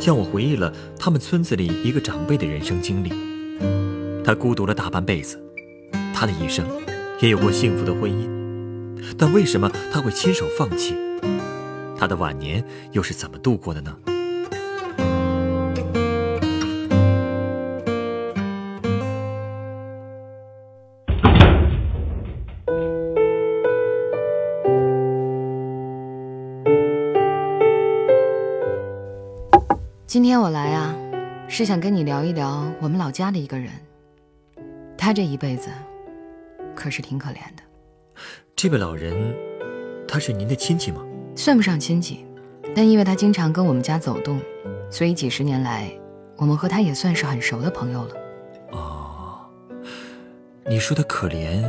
[0.00, 3.12] 向我回忆了他们村子里一个长辈的人生经历。
[4.24, 5.38] 他孤独了大半辈子，
[6.14, 6.66] 他的一生
[7.20, 8.28] 也有过幸福的婚姻，
[9.18, 10.94] 但为什么他会亲手放弃？
[11.98, 13.96] 他的晚年又是怎么度过的呢？
[31.56, 33.70] 是想跟你聊一聊我们老家的一个人。
[34.98, 35.70] 他这一辈子
[36.74, 37.62] 可是挺可怜的。
[38.56, 39.32] 这位老人，
[40.08, 41.00] 他是您的亲戚吗？
[41.36, 42.26] 算不上亲戚，
[42.74, 44.40] 但因为他经常跟我们家走动，
[44.90, 45.88] 所以几十年来，
[46.38, 48.14] 我们和他也算是很熟的朋友了。
[48.72, 49.38] 哦，
[50.66, 51.62] 你说的可怜，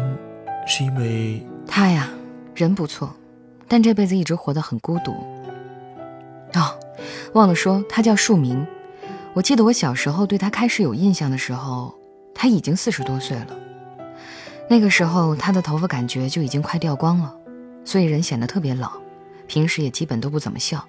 [0.66, 2.09] 是因为他呀，
[2.56, 3.14] 人不错，
[3.68, 5.12] 但这辈子一直活得很孤独。
[6.56, 6.74] 哦。
[7.34, 8.66] 忘了说，他叫树明。
[9.36, 11.94] 我记得我小时候对他开始有印象的时候，
[12.33, 13.47] 他已经四十多岁了。
[14.69, 17.36] 那个时候，他的头发感觉就已经快掉光了，
[17.83, 18.94] 所以人显得特别老，
[19.45, 20.86] 平时也基本都不怎么笑。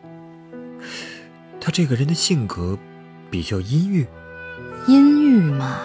[1.61, 2.79] 他这个人的性格
[3.33, 4.07] 比较阴郁，
[4.87, 5.79] 阴郁嘛，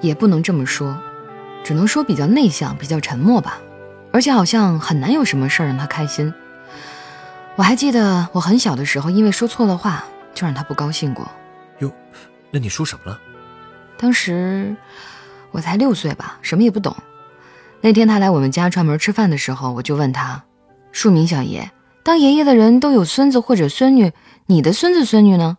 [0.00, 0.98] 也不能这么说，
[1.62, 3.60] 只能说比较内向，比较沉默吧。
[4.14, 6.32] 而且好像很难有什么事儿让他开心。
[7.56, 11.30] 我还记得我很小的时候，因为说错了话，就让他不高兴过。
[11.78, 11.92] 哟，
[12.50, 13.20] 那你说什么了？
[13.96, 14.76] 当时
[15.50, 16.96] 我才六岁吧，什么也不懂。
[17.80, 20.44] 那天他来我们家串门吃饭的时候，我就问他
[20.92, 24.12] ：“树明小爷，当爷爷的人都有孙子或者孙女，
[24.46, 25.58] 你的孙子孙女呢？”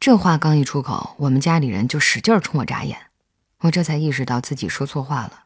[0.00, 2.98] 这话刚一出口，我们家里人就使劲冲我眨眼。
[3.60, 5.44] 我这才意识到自己说错话了，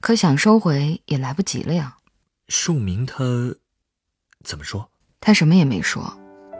[0.00, 1.96] 可想收回也来不及了呀。
[2.48, 3.24] 树明他。
[4.42, 4.88] 怎么说？
[5.20, 6.16] 他什么也没说。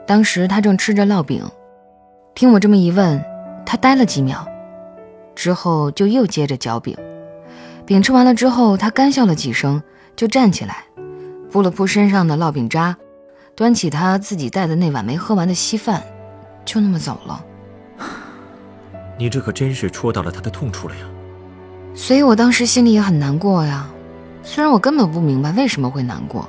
[0.07, 1.43] 当时他正吃着烙饼，
[2.35, 3.23] 听我这么一问，
[3.65, 4.47] 他呆了几秒，
[5.35, 6.95] 之后就又接着嚼饼。
[7.85, 9.81] 饼吃完了之后，他干笑了几声，
[10.15, 10.83] 就站起来，
[11.51, 12.95] 扑了扑身上的烙饼渣，
[13.55, 16.03] 端起他自己带的那碗没喝完的稀饭，
[16.63, 17.43] 就那么走了。
[19.17, 21.01] 你这可真是戳到了他的痛处了呀！
[21.95, 23.87] 所以我当时心里也很难过呀，
[24.43, 26.47] 虽然我根本不明白为什么会难过。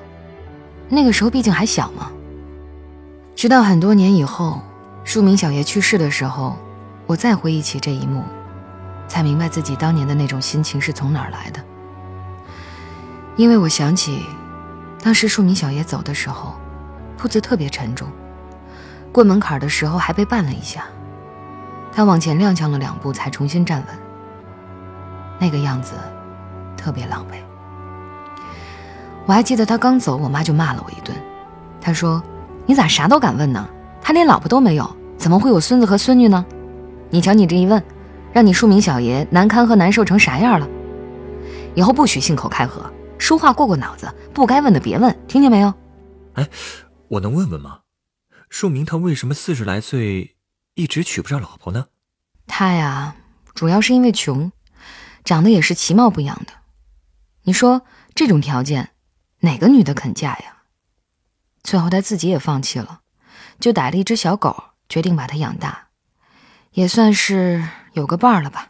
[0.88, 2.10] 那个时候毕竟还小嘛。
[3.36, 4.62] 直到很多年以后，
[5.04, 6.56] 树明小爷去世的时候，
[7.06, 8.24] 我再回忆起这一幕，
[9.06, 11.62] 才明白自己当年的那种心情是从哪儿来的。
[13.36, 14.24] 因为我想起，
[15.04, 16.54] 当时树明小爷走的时候，
[17.18, 18.08] 步子特别沉重，
[19.12, 20.86] 过门槛的时候还被绊了一下，
[21.92, 23.98] 他往前踉跄了两步才重新站稳，
[25.38, 25.92] 那个样子，
[26.74, 27.34] 特别狼狈。
[29.26, 31.14] 我还记得他刚走，我妈就骂了我一顿。
[31.82, 32.22] 她说
[32.66, 33.68] ：“你咋啥都敢问呢？
[34.02, 36.44] 他连老婆都没有，怎么会有孙子和孙女呢？
[37.10, 37.82] 你瞧你这一问，
[38.32, 40.68] 让你庶民小爷难堪和难受成啥样了？
[41.74, 45.72] 以后不许信口开河，说话过过脑子，不该问的别问，听见没有？”
[46.34, 46.48] 哎，
[47.08, 47.80] 我能问问吗？
[48.48, 50.36] 庶民他为什么四十来岁
[50.74, 51.86] 一直娶不上老婆呢？
[52.46, 53.16] 他呀，
[53.54, 54.50] 主要是因为穷，
[55.24, 56.52] 长得也是其貌不扬的。
[57.42, 57.82] 你说
[58.14, 58.90] 这种条件？
[59.40, 60.55] 哪个女的肯嫁呀？
[61.66, 63.00] 最后他自己也放弃了，
[63.58, 64.56] 就逮了一只小狗，
[64.88, 65.88] 决定把它养大，
[66.70, 68.68] 也算是有个伴儿了吧。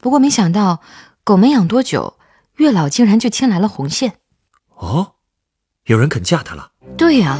[0.00, 0.80] 不过没想到，
[1.22, 2.18] 狗没养多久，
[2.56, 4.14] 月老竟然就牵来了红线。
[4.74, 5.12] 哦，
[5.84, 6.72] 有人肯嫁他了？
[6.98, 7.38] 对呀，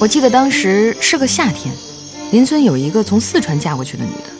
[0.00, 1.74] 我记得当时是个夏天，
[2.30, 4.30] 邻村有一个从四川嫁过去的女的，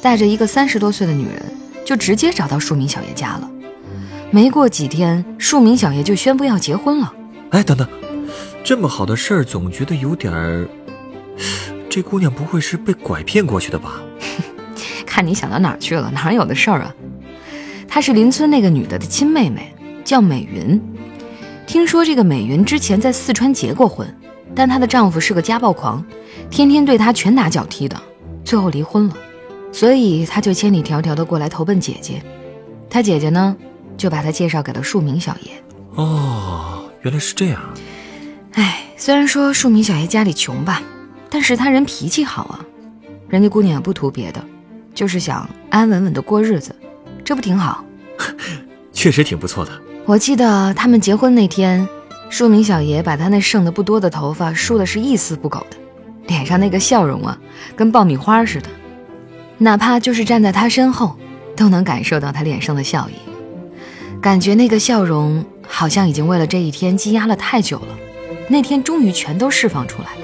[0.00, 1.42] 带着一个三十多岁的女人，
[1.84, 3.50] 就直接找到庶民小爷家了。
[4.30, 7.12] 没过几天，庶民小爷就宣布要结婚了。
[7.54, 7.86] 哎，等等，
[8.64, 10.68] 这么好的事儿，总觉得有点儿……
[11.88, 14.02] 这姑娘不会是被拐骗过去的吧？
[15.06, 16.92] 看你想到哪儿去了，哪有的事儿啊？
[17.86, 19.72] 她是邻村那个女的的亲妹妹，
[20.04, 20.82] 叫美云。
[21.64, 24.12] 听说这个美云之前在四川结过婚，
[24.52, 26.04] 但她的丈夫是个家暴狂，
[26.50, 27.96] 天天对她拳打脚踢的，
[28.44, 29.16] 最后离婚了。
[29.70, 32.20] 所以她就千里迢迢的过来投奔姐姐。
[32.90, 33.56] 她姐姐呢？
[33.96, 35.52] 就把她介绍给了庶民小爷。
[35.94, 37.60] 哦，原来是这样。
[38.52, 40.82] 哎，虽然说庶民小爷家里穷吧，
[41.28, 42.64] 但是他人脾气好啊。
[43.28, 44.42] 人家姑娘也不图别的，
[44.94, 46.74] 就是想安安稳稳的过日子，
[47.22, 47.84] 这不挺好？
[48.92, 49.72] 确实挺不错的。
[50.06, 51.86] 我记得他们结婚那天，
[52.30, 55.76] 庶民小爷把他那剩的不多的头发梳的是一丝不苟的，
[56.26, 57.38] 脸上那个笑容啊，
[57.76, 58.68] 跟爆米花似的。
[59.58, 61.18] 哪怕就是站在他身后，
[61.54, 63.14] 都能感受到他脸上的笑意，
[64.22, 67.98] 感觉那个笑容好像已经为了这一天积压了太久了，
[68.48, 70.20] 那天终于全都释放出来了。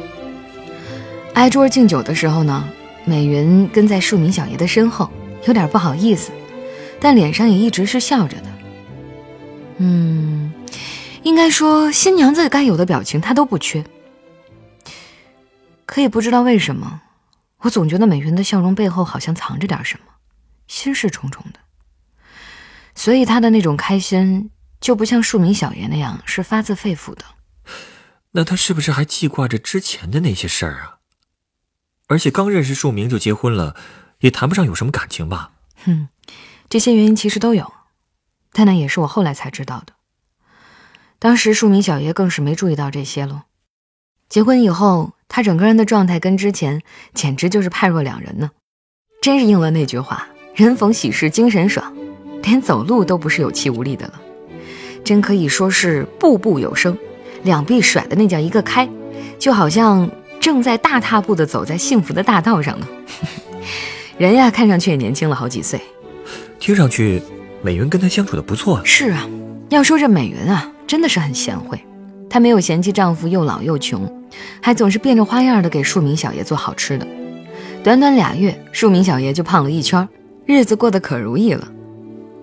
[1.34, 2.68] 挨桌敬酒的时候呢，
[3.04, 5.10] 美云跟在庶民小爷的身后，
[5.46, 6.30] 有点不好意思，
[7.00, 8.46] 但脸上也一直是笑着的。
[9.78, 10.52] 嗯，
[11.22, 13.82] 应该说新娘子该有的表情她都不缺，
[15.86, 17.00] 可也不知道为什么。
[17.62, 20.12] 我总觉得美云的笑容背后好像藏着点什么，
[20.66, 21.60] 心事重重的。
[22.94, 27.24] 所以她的那种开心就不像庶民小爷那样是发自肺腑的。
[28.32, 30.98] 那他是不是还记挂着之前的那些事儿啊？
[32.06, 33.76] 而且刚认识庶民就结婚了，
[34.20, 35.52] 也谈不上有什么感情吧？
[35.84, 36.08] 哼，
[36.68, 37.72] 这些原因其实都有，
[38.52, 39.92] 但那也是我后来才知道的。
[41.18, 43.42] 当时庶民小爷更是没注意到这些喽。
[44.28, 45.12] 结婚以后。
[45.32, 46.82] 他整个人的状态跟之前
[47.14, 48.50] 简直就是判若两人呢，
[49.22, 50.26] 真是应了那句话
[50.56, 51.96] ：“人逢喜事精神爽”，
[52.42, 54.20] 连走路都不是有气无力的了，
[55.04, 56.96] 真可以说是步步有声，
[57.42, 58.88] 两臂甩的那叫一个开，
[59.38, 60.08] 就好像
[60.40, 62.86] 正在大踏步的走在幸福的大道上呢。
[64.18, 65.80] 人呀，看上去也年轻了好几岁。
[66.58, 67.22] 听上去，
[67.62, 68.82] 美云跟他相处的不错啊。
[68.84, 69.28] 是啊，
[69.70, 71.80] 要说这美云啊，真的是很贤惠。
[72.28, 74.08] 她没有嫌弃丈夫又老又穷，
[74.60, 77.06] 还总是变着花样的给庶民小爷做好吃的。
[77.82, 80.06] 短短俩月，庶民小爷就胖了一圈，
[80.46, 81.66] 日子过得可如意了。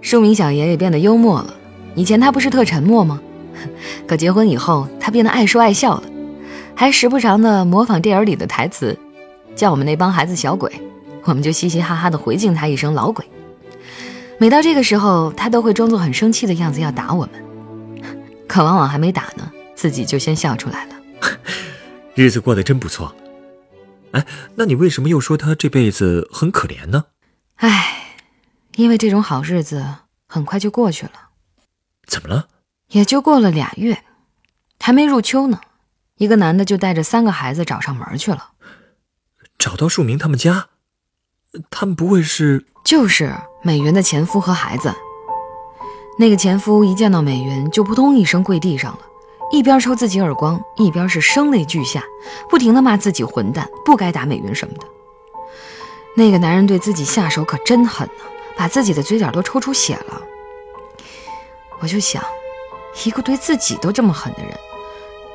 [0.02, 1.54] 庶民小爷也变得幽默了。
[1.98, 3.20] 以前他不是特沉默吗？
[4.08, 6.04] 可结婚以后，他变得爱说爱笑了，
[6.76, 8.96] 还时不常的模仿电影里的台词，
[9.56, 10.72] 叫我们那帮孩子小鬼，
[11.24, 13.26] 我们就嘻嘻哈哈的回敬他一声老鬼。
[14.38, 18.04] 每到这个时候，他都会装作很生气的样子要打我们，
[18.48, 19.52] 可往往还没打呢。
[19.74, 20.96] 自己就先笑出来了，
[22.14, 23.16] 日子过得真不错。
[24.12, 24.24] 哎，
[24.56, 27.06] 那你为什么又说他这辈子很可怜呢？
[27.56, 28.16] 哎，
[28.76, 29.84] 因为这种好日子
[30.28, 31.27] 很快就过去了。
[32.08, 32.48] 怎么了？
[32.88, 34.04] 也就过了俩月，
[34.80, 35.60] 还没入秋呢，
[36.16, 38.52] 一个男的就带着三个孩子找上门去了。
[39.60, 40.68] 找到树明他们家？
[41.70, 42.66] 他们不会是……
[42.84, 44.94] 就是美云的前夫和孩子。
[46.18, 49.00] 那个前夫一见到美云，就扑通一声跪地上了。
[49.52, 52.04] 一边抽自己耳光，一边是声泪俱下，
[52.50, 54.86] 不停的骂自己混蛋，不该打美云什么的。
[56.16, 58.24] 那个男人对自己下手可真狠呢，
[58.58, 60.22] 把自己的嘴角都抽出血了。
[61.80, 62.24] 我就想，
[63.06, 64.58] 一个对自己都这么狠的人，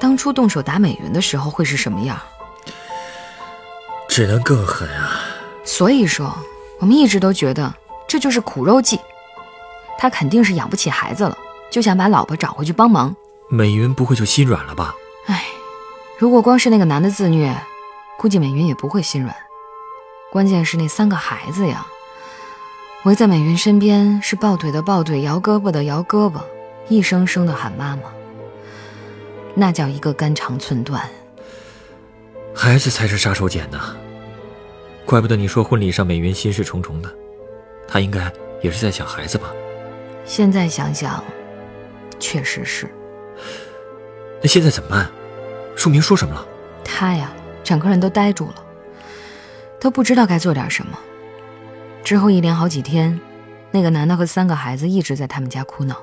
[0.00, 2.18] 当初动手打美云的时候会是什么样？
[4.08, 5.20] 只能更狠啊！
[5.64, 6.36] 所以说，
[6.80, 7.72] 我们一直都觉得
[8.06, 9.00] 这就是苦肉计，
[9.96, 11.38] 他肯定是养不起孩子了，
[11.70, 13.14] 就想把老婆找回去帮忙。
[13.48, 14.94] 美云不会就心软了吧？
[15.26, 15.44] 哎，
[16.18, 17.56] 如果光是那个男的自虐，
[18.18, 19.34] 估计美云也不会心软。
[20.30, 21.86] 关键是那三个孩子呀，
[23.04, 26.40] 围在美云身边，是抱腿的抱腿，摇胳膊的摇胳膊，
[26.88, 28.02] 一声声的喊妈妈，
[29.56, 31.02] 那叫一个肝肠寸断。
[32.54, 33.96] 孩子才是杀手锏呢，
[35.04, 37.12] 怪不得你说婚礼上美云心事重重的，
[37.88, 39.52] 她应该也是在想孩子吧？
[40.24, 41.24] 现在想想，
[42.20, 42.88] 确实是。
[44.40, 45.10] 那现在怎么办？
[45.74, 46.46] 树明说什么了？
[46.84, 47.32] 他呀，
[47.64, 48.64] 整个人都呆住了，
[49.80, 50.96] 都不知道该做点什么。
[52.04, 53.18] 之后一连好几天，
[53.70, 55.96] 那个男的和三个孩子一直在他们家哭闹。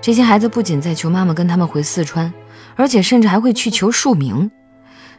[0.00, 2.32] 这些孩子不仅在求妈妈跟他们回四川，
[2.76, 4.50] 而且甚至还会去求树明，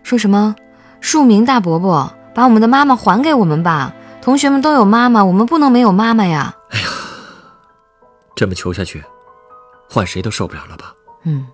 [0.04, 0.56] 说什么
[1.02, 3.94] “树明大伯伯，把我们的妈妈还给我们吧！
[4.22, 6.88] 同学们都有妈妈，我们不能没有妈妈呀！”哎呀，
[8.36, 9.04] 这么求下去，
[9.90, 10.94] 换谁都受不了了吧？
[11.24, 11.46] 嗯。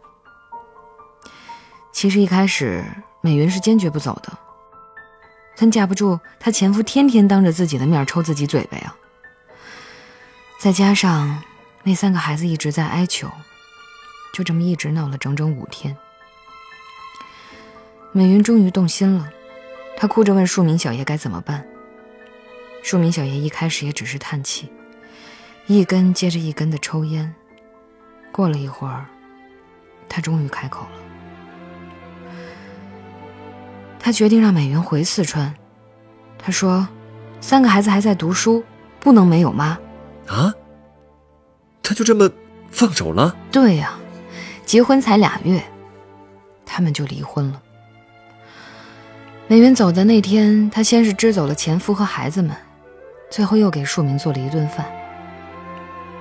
[1.91, 2.85] 其实一开始，
[3.21, 4.31] 美云是坚决不走的，
[5.55, 8.95] 但架不住她前夫天天当着自己的面抽自己嘴巴呀。
[10.59, 11.43] 再加上
[11.83, 13.29] 那三个孩子一直在哀求，
[14.33, 15.95] 就这么一直闹了整整五天。
[18.11, 19.29] 美云终于动心了，
[19.95, 21.65] 她哭着问树明小爷该怎么办。
[22.81, 24.71] 树明小爷一开始也只是叹气，
[25.67, 27.33] 一根接着一根的抽烟。
[28.31, 29.05] 过了一会儿，
[30.07, 31.04] 他终于开口了。
[34.05, 35.51] 他决定让美云回四川。
[36.37, 36.87] 他说
[37.41, 38.63] ：“三个孩子还在读书，
[38.99, 39.75] 不能没有妈。”
[40.29, 40.53] 啊？
[41.81, 42.29] 他就这么
[42.69, 43.35] 放手了？
[43.51, 43.93] 对呀，
[44.63, 45.59] 结婚才俩月，
[46.67, 47.59] 他们就离婚了。
[49.47, 52.55] 美云走的那天，他先是支走了前夫和孩子们，
[53.31, 54.85] 最后又给树明做了一顿饭。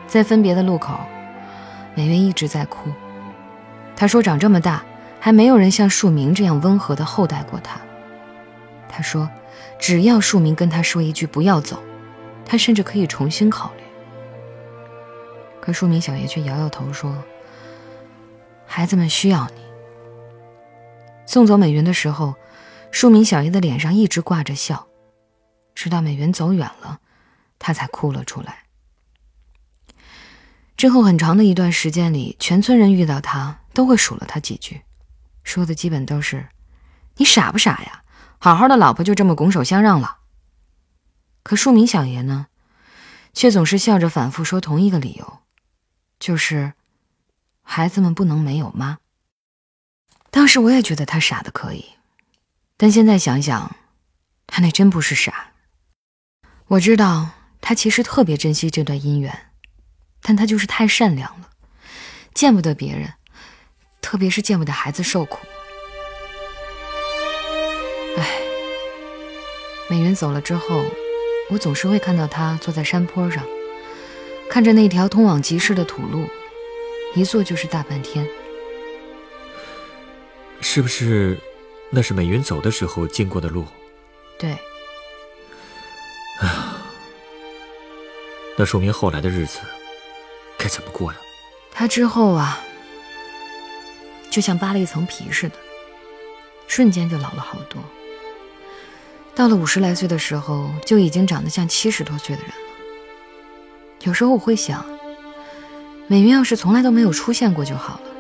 [0.07, 0.99] 在分别的路口，
[1.95, 2.91] 美云一直在哭。
[3.95, 4.83] 她说：“长这么大，
[5.25, 7.81] 还没有人像树明这样温和的厚待过他。
[8.87, 9.27] 他说
[9.81, 11.83] ：“只要树明跟他说一句‘不要走’，
[12.45, 13.83] 他甚至可以重新考虑。”
[15.63, 17.25] 可树明小爷却摇摇头说
[18.69, 19.63] ：“孩子们需要你。”
[21.25, 22.35] 送走美云的时候。
[22.91, 24.87] 树明小爷的脸上一直挂着笑，
[25.75, 27.01] 直到美云走远了，
[27.59, 28.65] 他才哭了出来。
[30.77, 34.83] 之后很长的一段时间里，全村人遇到他都会数了他几句，
[35.45, 36.49] 说的基本都是
[37.17, 38.03] ：“你傻不傻呀？
[38.39, 40.19] 好好的老婆就这么拱手相让了。”
[41.45, 42.47] 可树明小爷呢，
[43.33, 45.41] 却总是笑着反复说同一个理由，
[46.19, 46.73] 就是
[47.63, 48.99] 孩子们不能没有妈。
[50.31, 51.85] 当时我也觉得他傻的可以。
[52.77, 53.77] 但现在想想，
[54.47, 55.53] 他那真不是傻。
[56.67, 59.53] 我知道他其实特别珍惜这段姻缘，
[60.23, 61.51] 但他就是太善良了，
[62.33, 63.13] 见不得别人，
[64.05, 65.39] 特别是见不得孩子受苦。
[68.19, 68.39] 唉，
[69.89, 70.85] 美云走了之后，
[71.49, 73.43] 我总是会看到她坐在山坡上，
[74.51, 76.29] 看着那条通往集市的土路，
[77.15, 78.29] 一坐就是大半天。
[80.61, 81.39] 是不是？
[81.91, 83.65] 那是美云走的时候经过的路。
[84.39, 84.51] 对。
[86.41, 86.77] 哎呀，
[88.57, 89.61] 那说明后来的日子
[90.59, 91.19] 该怎么过呀？
[91.73, 92.64] 他之后啊，
[94.35, 95.55] 就像扒了一层皮似的，
[96.67, 97.81] 瞬间就老了好多。
[99.33, 102.57] 到了五十来岁的时候，就已经长得像七十多岁的人了。
[104.03, 104.85] 有时候我会想，
[106.09, 108.11] 美云要是从来都没有出现过就好了，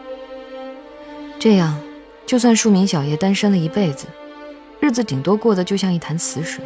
[1.40, 1.82] 这样。
[2.26, 4.06] 就算树明小爷单身了一辈子，
[4.78, 6.64] 日子顶多过得就像一潭死水，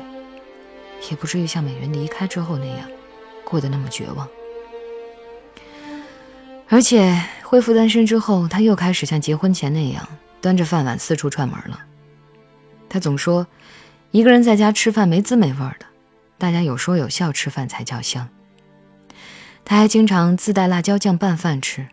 [1.11, 2.87] 也不至于像美云离开之后那样
[3.45, 4.29] 过得那么绝望。
[6.69, 10.07] 而且恢复单身之后，他又开始像结婚前那样
[10.43, 11.83] 端着饭碗四处串门了。
[12.91, 13.47] 他总说，
[14.11, 15.87] 一个人在家吃饭没滋没味的，
[16.37, 18.29] 大家有说有笑吃饭才叫香。
[19.65, 21.87] 他还经常自带辣椒酱拌饭吃，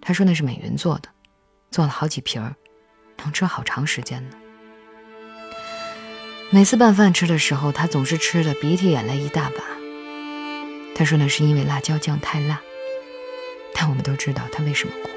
[0.00, 1.10] 他说那是美云做的，
[1.70, 2.54] 做了好几瓶儿。
[3.22, 4.36] 能吃好长时间呢。
[6.48, 9.62] 每次拌饭吃的时候，他总是吃的鼻涕眼泪一大把。
[10.94, 12.58] 他说那是因为辣椒酱太辣，
[13.74, 15.10] 但我们都知道他为什么哭。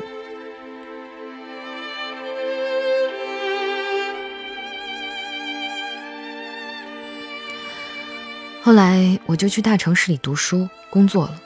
[8.63, 11.41] 后来我就去大城市里读书工作了，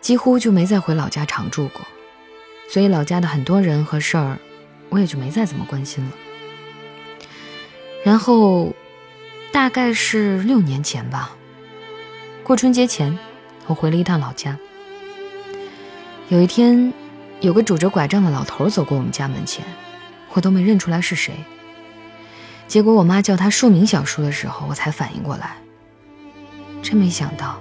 [0.00, 1.80] 几乎就没再回老家常住过，
[2.68, 4.38] 所以老家的很多人和事儿。
[4.88, 6.10] 我也就没再怎么关心了。
[8.04, 8.74] 然后，
[9.50, 11.34] 大概是六年前吧，
[12.44, 13.18] 过春节前，
[13.66, 14.58] 我回了一趟老家。
[16.28, 16.92] 有一天，
[17.40, 19.64] 有个拄着拐杖的老头走过我们家门前，
[20.30, 21.34] 我都没认出来是谁。
[22.66, 25.56] 结果我妈叫他树明小叔的时候，我才反应过来。
[26.82, 27.60] 真没想到，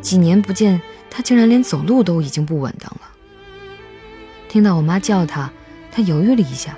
[0.00, 3.02] 几年不见，他竟然连走路都已经不稳当了。
[4.48, 5.50] 听到我妈叫他。
[5.94, 6.74] 他犹豫了一下，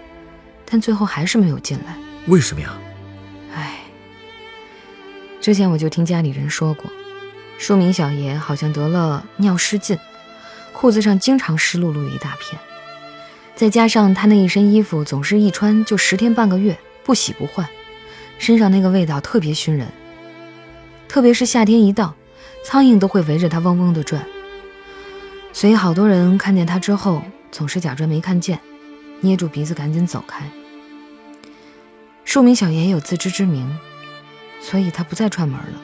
[0.69, 1.97] 但最后还是没有进来。
[2.27, 2.77] 为什么呀？
[3.55, 3.79] 唉，
[5.41, 6.91] 之前我就听家里人说过，
[7.57, 9.97] 树明小爷好像得了尿失禁，
[10.75, 12.61] 裤子上经常湿漉漉一大片，
[13.55, 17.67] 再加上他那一身衣服总是一穿就十天半个月不洗不换，
[18.39, 19.89] 身上那个味道特别熏人，
[21.09, 22.15] 特别是夏天一到，
[22.65, 24.23] 苍蝇都会围着他嗡嗡的转。
[25.53, 28.59] 所以好多人看见他之后，总是假装没看见。
[29.21, 30.45] 捏住鼻子，赶紧走开。
[32.25, 33.79] 树明小爷有自知之明，
[34.61, 35.81] 所以他不再串门了，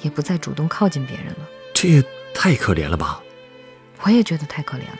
[0.00, 1.48] 也不再主动靠近别人了。
[1.72, 2.02] 这也
[2.34, 3.20] 太可怜了吧！
[4.04, 4.98] 我也觉得太可怜了。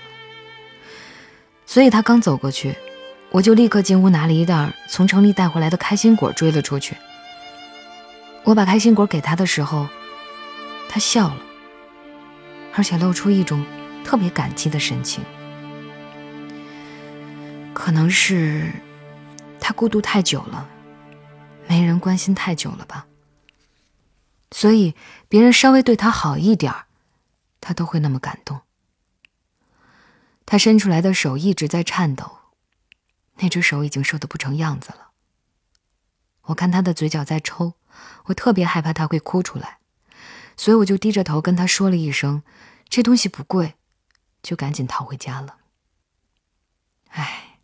[1.67, 2.75] 所以他刚走过去，
[3.31, 6.97] 我就立刻进屋拿了一袋从城里带回来的开心果追了出去。
[8.45, 9.89] 我把开心果给他的时候，
[10.89, 11.43] 他笑了，
[12.75, 13.65] 而且露出一种
[14.05, 15.25] 特别感激的神情。
[17.73, 18.71] 可能是
[19.59, 20.69] 他孤独太久了，
[21.67, 23.07] 没人关心太久了吧。
[24.51, 24.95] 所以
[25.29, 26.73] 别人稍微对他好一点
[27.61, 28.61] 他都会那么感动。
[30.47, 32.39] 他伸出来的手一直在颤抖，
[33.37, 35.11] 那只手已经瘦得不成样子了。
[36.43, 37.75] 我看他的嘴角在抽，
[38.27, 39.79] 我特别害怕他会哭出来，
[40.57, 42.43] 所以我就低着头跟他说了一声
[42.89, 43.75] ：“这东西不贵。”
[44.43, 45.57] 就赶紧逃回家了。
[47.09, 47.61] 唉。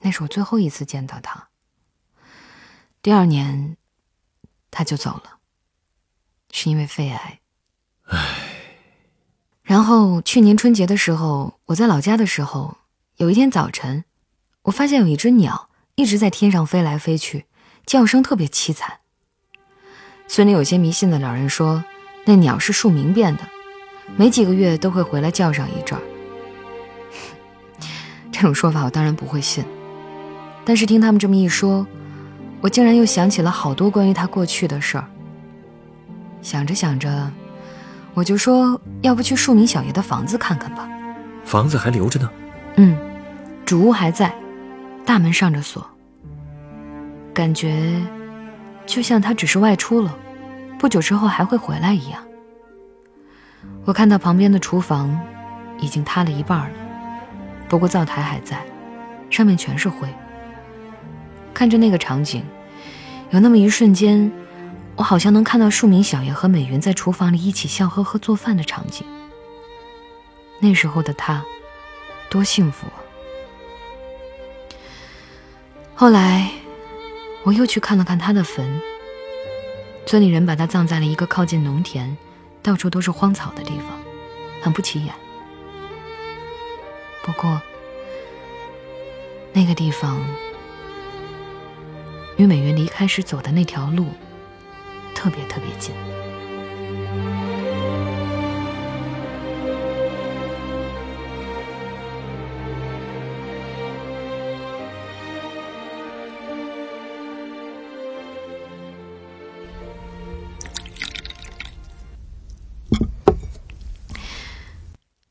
[0.00, 1.48] 那是我最后一次见到他。
[3.00, 3.78] 第二年，
[4.70, 5.38] 他就走了，
[6.50, 7.40] 是因为肺癌。
[8.04, 8.47] 唉。
[9.68, 12.78] 然后去年春节的时候，我在老家的时候，
[13.18, 14.02] 有一天早晨，
[14.62, 17.44] 我发现有一只鸟一直在天上飞来飞去，
[17.84, 19.00] 叫声特别凄惨。
[20.26, 21.84] 村里有些迷信的老人说，
[22.24, 23.46] 那鸟是树名变的，
[24.16, 26.02] 没几个月都会回来叫上一阵儿。
[28.32, 29.62] 这种说法我当然不会信，
[30.64, 31.86] 但是听他们这么一说，
[32.62, 35.06] 我竟然又想起了好多关于他过去的事儿。
[36.40, 37.30] 想着想着。
[38.18, 40.88] 我就说，要不去树民小爷的房子看看吧。
[41.44, 42.28] 房子还留着呢。
[42.74, 42.98] 嗯，
[43.64, 44.34] 主屋还在，
[45.06, 45.88] 大门上着锁。
[47.32, 48.02] 感觉
[48.86, 50.18] 就像他只是外出了，
[50.80, 52.20] 不久之后还会回来一样。
[53.84, 55.16] 我看到旁边的厨房
[55.78, 56.76] 已经塌了一半了，
[57.68, 58.58] 不过灶台还在，
[59.30, 60.08] 上面全是灰。
[61.54, 62.42] 看着那个场景，
[63.30, 64.28] 有那么一瞬间。
[64.98, 69.06] 我好像能看到树民小爷和美云在厨房里一起笑呵呵做饭的场景。
[70.58, 71.44] 那时候的他，
[72.28, 72.98] 多幸福啊！
[75.94, 76.50] 后来，
[77.44, 78.80] 我又去看了看他的坟。
[80.04, 82.18] 村里人把他葬在了一个靠近农田、
[82.60, 83.86] 到处都是荒草的地方，
[84.60, 85.14] 很不起眼。
[87.22, 87.62] 不过，
[89.52, 90.20] 那个地方
[92.36, 94.08] 与美云离开时走的那条路。
[95.18, 95.92] 特别特别近。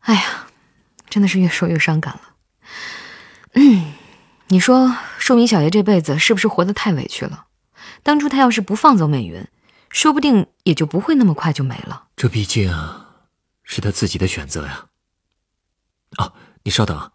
[0.02, 0.48] 哎呀，
[1.10, 2.22] 真的是越说越伤感了。
[3.54, 3.94] 嗯，
[4.48, 7.46] 你说树明小爷这辈子是不是活得太委屈了？
[8.04, 9.48] 当初他要是不放走美云。
[9.90, 12.08] 说不定也就不会那么快就没了。
[12.16, 12.72] 这毕竟
[13.64, 14.88] 是他自己的选择呀。
[16.18, 17.12] 哦，你稍等，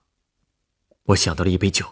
[1.04, 1.86] 我想到了一杯酒。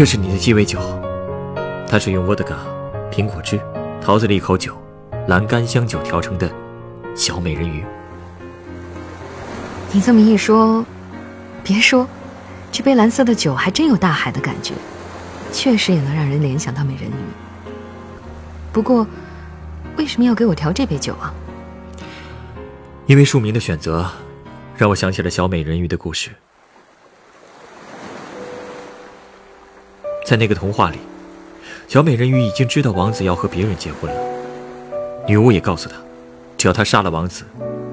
[0.00, 0.80] 这是你的鸡尾酒，
[1.86, 2.56] 它是用沃德嘎、
[3.12, 3.60] 苹果汁、
[4.00, 4.74] 桃子利口酒、
[5.28, 6.50] 蓝干香酒调成的
[7.14, 7.84] 小美人鱼。
[9.92, 10.82] 你这么一说，
[11.62, 12.08] 别说，
[12.72, 14.72] 这杯蓝色的酒还真有大海的感觉，
[15.52, 17.14] 确实也能让人联想到美人鱼。
[18.72, 19.06] 不过，
[19.98, 21.30] 为什么要给我调这杯酒啊？
[23.04, 24.10] 因为庶民的选择，
[24.78, 26.30] 让我想起了小美人鱼的故事。
[30.30, 30.98] 在那个童话里，
[31.88, 34.20] 小美人鱼已经知道王子要和别人结婚了。
[35.26, 35.96] 女巫也告诉她，
[36.56, 37.42] 只要她杀了王子，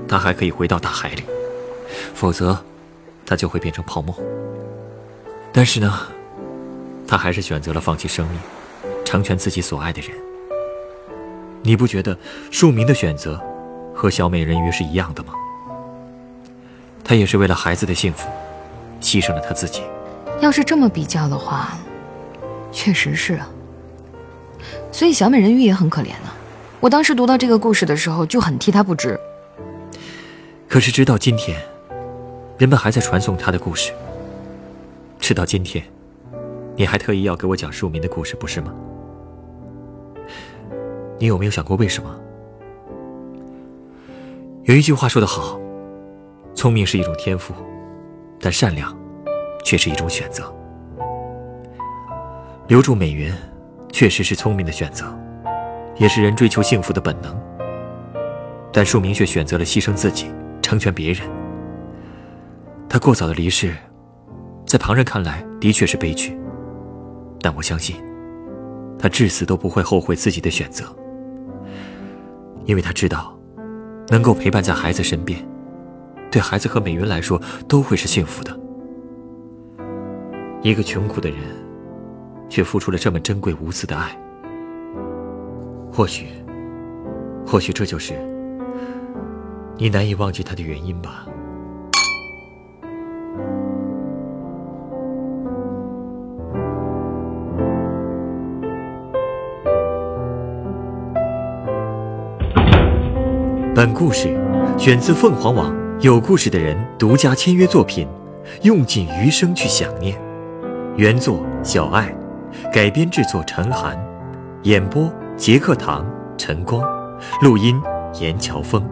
[0.08, 1.24] 她还可以回到大海里；
[2.14, 2.56] 否则，
[3.26, 4.16] 她就会变成泡沫。
[5.52, 5.92] 但是呢，
[7.08, 8.40] 她还是选择了放弃生命，
[9.04, 10.12] 成全自己所爱的人。
[11.64, 12.16] 你不觉得
[12.52, 13.42] 庶民的选择
[13.96, 15.34] 和小美人鱼是一样的吗？
[17.04, 18.30] 她也是为了孩子的幸福，
[19.02, 19.82] 牺牲了她自己。
[20.40, 21.76] 要是这么比较的话。
[22.78, 23.50] 确实是啊，
[24.92, 26.38] 所以小美人鱼也很可怜啊。
[26.80, 29.20] 我当时读到这个故事的时候，就很替她不值。
[30.70, 31.60] 可是直到今天，
[32.60, 33.92] 人们还在传颂她的故事。
[35.20, 35.84] 直到今天，
[36.76, 38.72] 你还特意要给我讲庶民的故事，不是吗？
[41.18, 42.16] 你有没有想过为什么？
[44.66, 45.60] 有一句话说得好，
[46.54, 47.56] 聪明是一种天赋，
[48.40, 48.96] 但善良
[49.66, 50.54] 却是一种选择。
[52.68, 53.34] 留住美云，
[53.94, 55.06] 确实是聪明的选择，
[55.96, 57.34] 也是人追求幸福的本能。
[58.74, 60.30] 但树明却选择了牺牲自己，
[60.62, 61.26] 成全别人。
[62.90, 63.74] 他过早的离世，
[64.66, 66.38] 在旁人看来的确是悲剧。
[67.40, 67.96] 但我相信，
[69.00, 70.94] 他至死都不会后悔自己的选择，
[72.66, 73.34] 因为他知道，
[74.10, 75.40] 能够陪伴在孩子身边，
[76.30, 78.60] 对孩子和美云来说都会是幸福的。
[80.62, 81.57] 一个穷苦的人。
[82.50, 84.18] 却付出了这么珍贵无私的爱，
[85.92, 86.28] 或许，
[87.46, 88.14] 或许这就是
[89.78, 91.26] 你难以忘记他的原因吧。
[103.76, 104.36] 本故事
[104.76, 108.08] 选自凤凰网有故事的人独家签约作品，
[108.64, 110.20] 用尽余生去想念。
[110.96, 112.12] 原作小爱，
[112.74, 113.98] 改编制作陈寒，
[114.64, 116.06] 演播杰克唐
[116.38, 116.82] 陈光，
[117.42, 117.82] 录音
[118.20, 118.86] 严乔峰。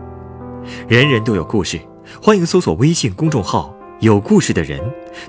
[0.88, 1.80] 人人都有故事，
[2.22, 4.80] 欢迎搜索微信公众号“有故事的人”，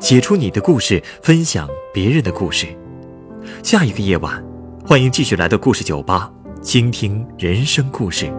[0.01, 2.67] 写出你的故事，分享别人的故事。
[3.65, 4.43] 下一个夜晚，
[4.85, 6.33] 欢迎继续来到故事酒吧，
[6.63, 8.33] 倾听人生故事。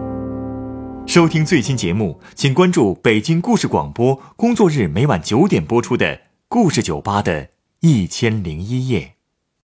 [1.06, 6.16] 收听最新节目，请关注北京故事广播，工作日每晚九点播出的
[6.48, 7.48] 《故事酒吧》的
[7.80, 9.17] 一千零一夜。